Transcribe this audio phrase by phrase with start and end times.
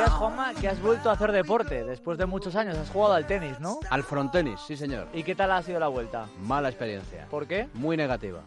[0.00, 2.76] Juanma, que has vuelto a hacer deporte después de muchos años.
[2.76, 3.78] Has jugado al tenis, ¿no?
[3.90, 5.08] Al frontenis, sí señor.
[5.12, 6.26] ¿Y qué tal ha sido la vuelta?
[6.42, 7.26] Mala experiencia.
[7.30, 7.68] ¿Por qué?
[7.74, 8.40] Muy negativa.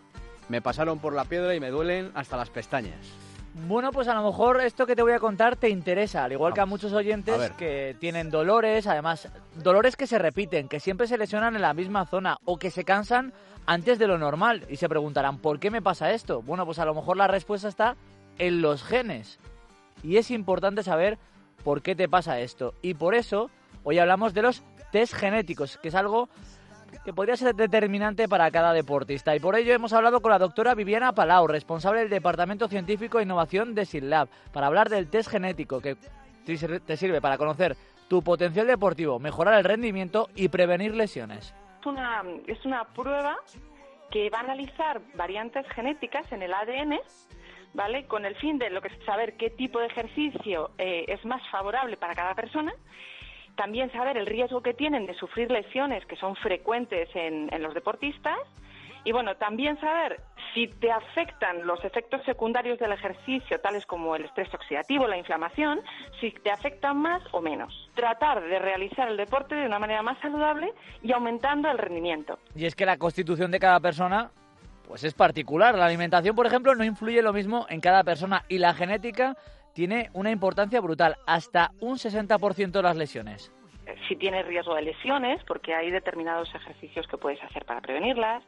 [0.49, 2.99] Me pasaron por la piedra y me duelen hasta las pestañas.
[3.67, 6.53] Bueno, pues a lo mejor esto que te voy a contar te interesa, al igual
[6.53, 11.17] que a muchos oyentes que tienen dolores, además dolores que se repiten, que siempre se
[11.17, 13.33] lesionan en la misma zona o que se cansan
[13.65, 16.41] antes de lo normal y se preguntarán, ¿por qué me pasa esto?
[16.41, 17.95] Bueno, pues a lo mejor la respuesta está
[18.37, 19.39] en los genes.
[20.03, 21.17] Y es importante saber
[21.65, 22.75] por qué te pasa esto.
[22.83, 23.49] Y por eso
[23.83, 26.29] hoy hablamos de los test genéticos, que es algo
[27.03, 29.35] que podría ser determinante para cada deportista.
[29.35, 33.23] Y por ello hemos hablado con la doctora Viviana Palau, responsable del Departamento Científico e
[33.23, 35.97] Innovación de SILAB, para hablar del test genético que
[36.45, 37.75] te sirve para conocer
[38.07, 41.55] tu potencial deportivo, mejorar el rendimiento y prevenir lesiones.
[41.81, 43.37] Es una, es una prueba
[44.11, 46.99] que va a analizar variantes genéticas en el ADN
[47.75, 48.05] ¿vale?
[48.05, 51.97] Con el fin de lo que saber qué tipo de ejercicio eh, es más favorable
[51.97, 52.73] para cada persona,
[53.55, 57.73] también saber el riesgo que tienen de sufrir lesiones que son frecuentes en, en los
[57.73, 58.37] deportistas
[59.05, 60.19] y bueno, también saber
[60.53, 65.79] si te afectan los efectos secundarios del ejercicio, tales como el estrés oxidativo, la inflamación,
[66.19, 67.71] si te afectan más o menos.
[67.93, 72.39] Tratar de realizar el deporte de una manera más saludable y aumentando el rendimiento.
[72.55, 74.31] Y es que la constitución de cada persona
[74.87, 75.77] pues es particular.
[75.77, 79.35] La alimentación, por ejemplo, no influye lo mismo en cada persona y la genética
[79.73, 83.51] tiene una importancia brutal, hasta un 60% de las lesiones.
[84.07, 88.41] Si tienes riesgo de lesiones, porque hay determinados ejercicios que puedes hacer para prevenirlas,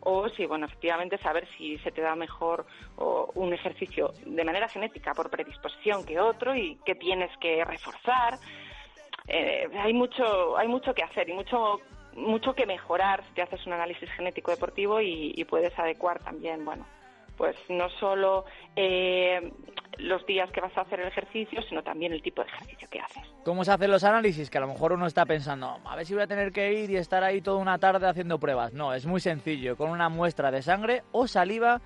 [0.00, 2.64] o si, bueno, efectivamente saber si se te da mejor
[3.34, 8.38] un ejercicio de manera genética por predisposición que otro y qué tienes que reforzar.
[9.26, 11.80] Eh, hay mucho, hay mucho que hacer y mucho
[12.18, 16.86] mucho que mejorar si te haces un análisis genético deportivo y, puedes adecuar también, bueno,
[17.36, 18.44] pues no solo
[18.76, 19.52] eh,
[19.98, 23.00] los días que vas a hacer el ejercicio, sino también el tipo de ejercicio que
[23.00, 23.22] haces.
[23.44, 24.50] ¿Cómo se hacen los análisis?
[24.50, 26.90] Que a lo mejor uno está pensando, a ver si voy a tener que ir
[26.90, 28.72] y estar ahí toda una tarde haciendo pruebas.
[28.72, 29.76] No, es muy sencillo.
[29.76, 31.80] Con una muestra de sangre o saliva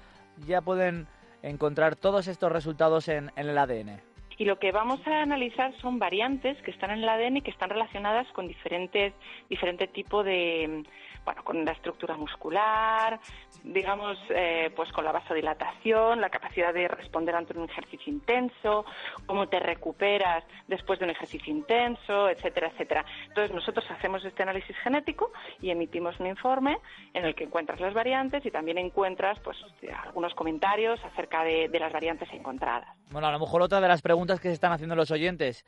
[0.46, 1.06] ya pueden
[1.42, 4.11] encontrar todos estos resultados en el ADN.
[4.38, 7.50] Y lo que vamos a analizar son variantes que están en el ADN y que
[7.50, 9.12] están relacionadas con diferentes,
[9.48, 10.84] diferente tipo de,
[11.24, 13.20] bueno, con la estructura muscular,
[13.62, 18.84] digamos, eh, pues con la vasodilatación, la capacidad de responder ante un ejercicio intenso,
[19.26, 23.04] cómo te recuperas después de un ejercicio intenso, etcétera, etcétera.
[23.28, 26.78] Entonces nosotros hacemos este análisis genético y emitimos un informe
[27.14, 29.56] en el que encuentras las variantes y también encuentras, pues,
[30.04, 32.88] algunos comentarios acerca de, de las variantes encontradas.
[33.10, 35.64] Bueno, a lo mejor otra de las preguntas que se están haciendo los oyentes,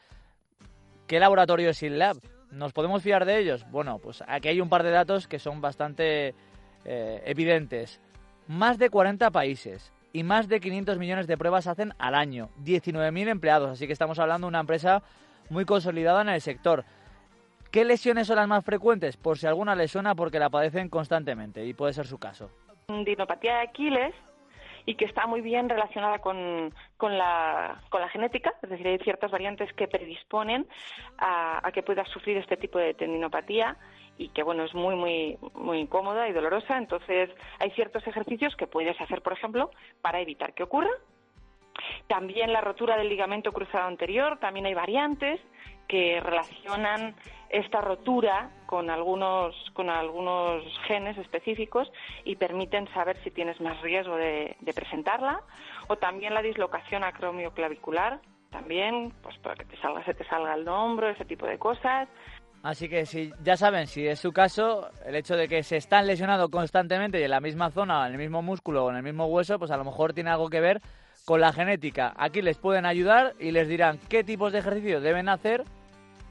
[1.06, 2.16] ¿qué laboratorio es SINLab?
[2.50, 3.66] ¿Nos podemos fiar de ellos?
[3.70, 6.34] Bueno, pues aquí hay un par de datos que son bastante
[6.84, 8.00] eh, evidentes.
[8.46, 12.50] Más de 40 países y más de 500 millones de pruebas hacen al año.
[12.64, 15.02] 19.000 empleados, así que estamos hablando de una empresa
[15.50, 16.84] muy consolidada en el sector.
[17.72, 19.16] ¿Qué lesiones son las más frecuentes?
[19.16, 22.48] Por si alguna les suena porque la padecen constantemente y puede ser su caso.
[23.04, 24.14] Dinopatía de Aquiles
[24.86, 28.98] y que está muy bien relacionada con, con, la, con la genética, es decir, hay
[28.98, 30.66] ciertas variantes que predisponen
[31.18, 33.76] a, que puedas sufrir este tipo de tendinopatía
[34.16, 36.78] y que bueno es muy muy muy incómoda y dolorosa.
[36.78, 39.70] Entonces hay ciertos ejercicios que puedes hacer por ejemplo
[40.02, 40.90] para evitar que ocurra
[42.08, 45.40] también la rotura del ligamento cruzado anterior también hay variantes
[45.88, 47.14] que relacionan
[47.50, 51.90] esta rotura con algunos, con algunos genes específicos
[52.24, 55.40] y permiten saber si tienes más riesgo de, presentarla,
[55.88, 60.66] o también la dislocación acromioclavicular, también, pues para que te salga, se te salga el
[60.66, 62.08] hombro, ese tipo de cosas.
[62.62, 66.06] Así que si ya saben, si es su caso, el hecho de que se están
[66.06, 69.26] lesionando constantemente y en la misma zona, en el mismo músculo o en el mismo
[69.26, 70.80] hueso, pues a lo mejor tiene algo que ver
[71.24, 72.14] con la genética.
[72.16, 75.64] Aquí les pueden ayudar y les dirán qué tipos de ejercicio deben hacer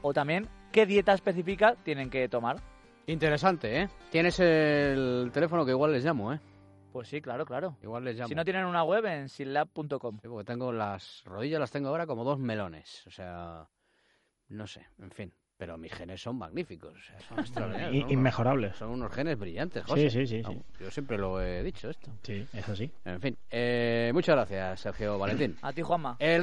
[0.02, 2.56] o también qué dieta específica tienen que tomar.
[3.06, 3.88] Interesante, ¿eh?
[4.10, 6.40] Tienes el teléfono que igual les llamo, ¿eh?
[6.92, 7.76] Pues sí, claro, claro.
[7.82, 8.28] Igual les llamo.
[8.28, 10.20] Si no tienen una web, en sinlab.com.
[10.22, 13.04] Sí, porque tengo las rodillas, las tengo ahora como dos melones.
[13.06, 13.68] O sea,
[14.48, 15.34] no sé, en fin.
[15.56, 16.94] Pero mis genes son magníficos,
[17.28, 18.10] son extraordinarios.
[18.10, 18.76] Inmejorables.
[18.76, 20.10] Son unos genes brillantes, José.
[20.10, 22.10] Sí, sí, sí, Yo siempre lo he dicho esto.
[22.22, 22.90] Sí, eso sí.
[23.04, 25.56] En fin, eh, muchas gracias, Sergio Valentín.
[25.62, 26.16] A ti, Juanma.
[26.18, 26.42] El